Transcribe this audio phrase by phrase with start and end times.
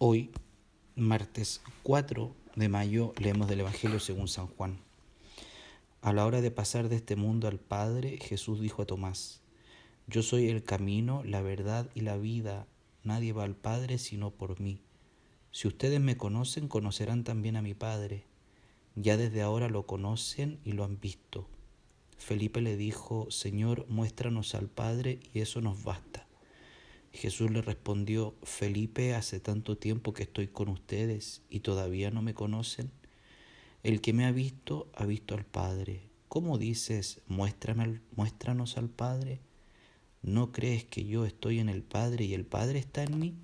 [0.00, 0.30] Hoy,
[0.94, 4.78] martes 4 de mayo, leemos del Evangelio según San Juan.
[6.02, 9.40] A la hora de pasar de este mundo al Padre, Jesús dijo a Tomás,
[10.06, 12.68] Yo soy el camino, la verdad y la vida.
[13.02, 14.82] Nadie va al Padre sino por mí.
[15.50, 18.22] Si ustedes me conocen, conocerán también a mi Padre.
[18.94, 21.48] Ya desde ahora lo conocen y lo han visto.
[22.18, 26.27] Felipe le dijo, Señor, muéstranos al Padre y eso nos basta.
[27.18, 32.32] Jesús le respondió, Felipe, hace tanto tiempo que estoy con ustedes y todavía no me
[32.32, 32.92] conocen.
[33.82, 36.02] El que me ha visto ha visto al Padre.
[36.28, 39.40] ¿Cómo dices, muéstrame, muéstranos al Padre?
[40.22, 43.34] ¿No crees que yo estoy en el Padre y el Padre está en mí?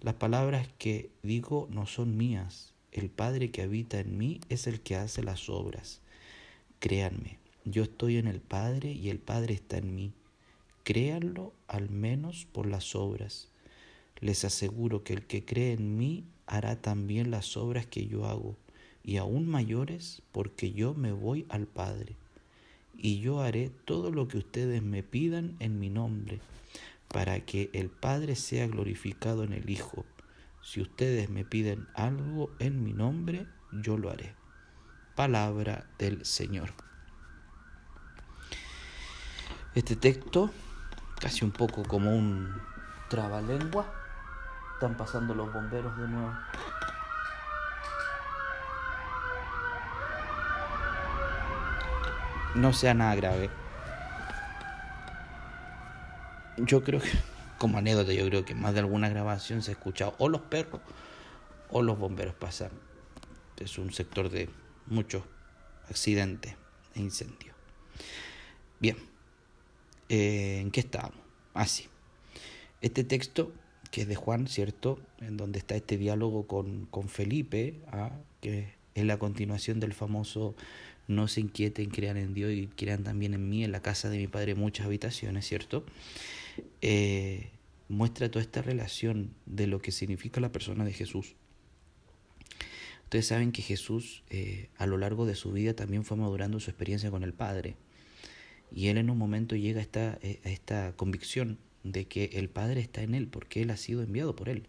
[0.00, 2.74] Las palabras que digo no son mías.
[2.90, 6.00] El Padre que habita en mí es el que hace las obras.
[6.80, 10.14] Créanme, yo estoy en el Padre y el Padre está en mí.
[10.88, 13.50] Créanlo al menos por las obras.
[14.20, 18.56] Les aseguro que el que cree en mí hará también las obras que yo hago,
[19.02, 22.16] y aún mayores, porque yo me voy al Padre.
[22.96, 26.40] Y yo haré todo lo que ustedes me pidan en mi nombre,
[27.08, 30.06] para que el Padre sea glorificado en el Hijo.
[30.62, 33.46] Si ustedes me piden algo en mi nombre,
[33.82, 34.32] yo lo haré.
[35.14, 36.72] Palabra del Señor.
[39.74, 40.50] Este texto
[41.20, 42.60] casi un poco como un
[43.08, 43.86] trabalengua.
[44.74, 46.32] Están pasando los bomberos de nuevo.
[52.54, 53.50] No sea nada grave.
[56.56, 57.10] Yo creo que,
[57.58, 60.80] como anécdota, yo creo que más de alguna grabación se ha escuchado o los perros
[61.70, 62.70] o los bomberos pasan.
[63.58, 64.48] Es un sector de
[64.86, 65.22] muchos
[65.88, 66.54] accidentes
[66.94, 67.56] e incendios.
[68.78, 69.17] Bien.
[70.08, 71.18] Eh, ¿En qué estábamos?
[71.54, 71.84] Así.
[71.84, 71.88] Ah,
[72.80, 73.52] este texto,
[73.90, 75.00] que es de Juan, ¿cierto?
[75.20, 78.12] En donde está este diálogo con, con Felipe, ¿ah?
[78.40, 80.54] que es la continuación del famoso
[81.08, 84.18] no se inquieten, crean en Dios y crean también en mí, en la casa de
[84.18, 85.84] mi Padre muchas habitaciones, ¿cierto?
[86.82, 87.48] Eh,
[87.88, 91.34] muestra toda esta relación de lo que significa la persona de Jesús.
[93.04, 96.70] Ustedes saben que Jesús eh, a lo largo de su vida también fue madurando su
[96.70, 97.76] experiencia con el Padre.
[98.72, 102.48] Y él en un momento llega a esta, eh, a esta convicción de que el
[102.48, 104.66] Padre está en él porque él ha sido enviado por él.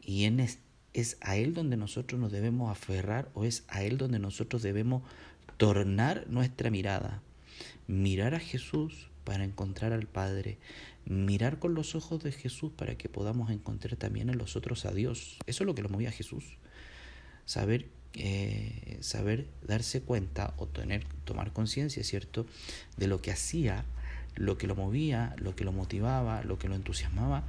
[0.00, 0.58] Y es,
[0.94, 5.02] es a él donde nosotros nos debemos aferrar o es a él donde nosotros debemos
[5.56, 7.22] tornar nuestra mirada.
[7.86, 10.58] Mirar a Jesús para encontrar al Padre.
[11.04, 14.92] Mirar con los ojos de Jesús para que podamos encontrar también en los otros a
[14.92, 15.38] Dios.
[15.46, 16.58] Eso es lo que lo movía a Jesús.
[17.44, 22.46] Saber eh, saber darse cuenta o tener, tomar conciencia, ¿cierto?,
[22.96, 23.84] de lo que hacía,
[24.34, 27.44] lo que lo movía, lo que lo motivaba, lo que lo entusiasmaba,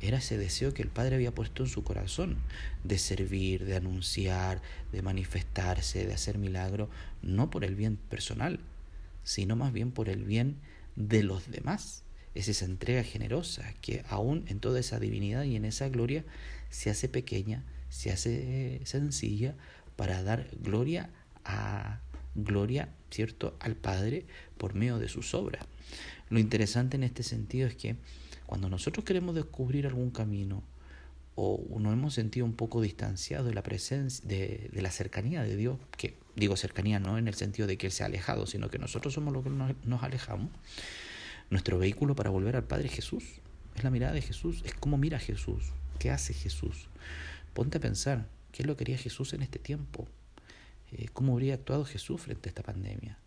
[0.00, 2.36] era ese deseo que el Padre había puesto en su corazón
[2.82, 6.90] de servir, de anunciar, de manifestarse, de hacer milagro,
[7.22, 8.58] no por el bien personal,
[9.22, 10.56] sino más bien por el bien
[10.96, 12.02] de los demás.
[12.34, 16.24] Es esa entrega generosa que aún en toda esa divinidad y en esa gloria
[16.70, 19.54] se hace pequeña, se hace sencilla
[19.96, 21.10] para dar gloria
[21.44, 22.00] a
[22.34, 24.26] gloria, ¿cierto?, al Padre
[24.56, 25.64] por medio de sus obras.
[26.30, 27.96] Lo interesante en este sentido es que
[28.46, 30.62] cuando nosotros queremos descubrir algún camino
[31.34, 35.78] o nos hemos sentido un poco distanciados de la presencia, de, la cercanía de Dios,
[35.96, 38.78] que digo cercanía no en el sentido de que Él se ha alejado, sino que
[38.78, 40.50] nosotros somos los que nos, nos alejamos,
[41.50, 43.24] nuestro vehículo para volver al Padre es Jesús.
[43.74, 46.88] Es la mirada de Jesús, es cómo mira Jesús, qué hace Jesús.
[47.54, 50.06] Ponte a pensar, ¿Qué es lo que haría Jesús en este tiempo?
[50.92, 53.18] Eh, ¿Cómo habría actuado Jesús frente a esta pandemia?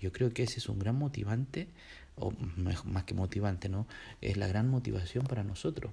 [0.00, 1.68] Yo creo que ese es un gran motivante,
[2.14, 3.88] o más que motivante, ¿no?
[4.20, 5.92] Es la gran motivación para nosotros,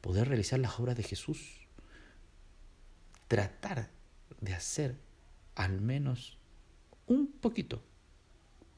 [0.00, 1.66] poder realizar las obras de Jesús,
[3.26, 3.90] tratar
[4.40, 4.96] de hacer
[5.56, 6.38] al menos
[7.06, 7.82] un poquito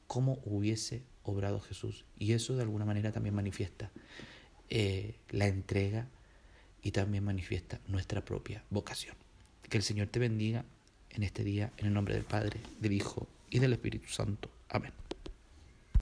[0.07, 2.05] como hubiese obrado Jesús.
[2.17, 3.91] Y eso de alguna manera también manifiesta
[4.69, 6.07] eh, la entrega
[6.81, 9.26] y también manifiesta nuestra propia vocación.
[9.69, 10.65] Que el Señor te bendiga
[11.11, 14.49] en este día, en el nombre del Padre, del Hijo y del Espíritu Santo.
[14.69, 14.91] Amén.